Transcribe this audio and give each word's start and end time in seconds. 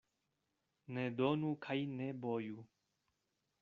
Ne 0.97 1.03
donu 1.19 1.53
kaj 1.67 1.79
ne 2.01 2.11
boju. 2.27 2.69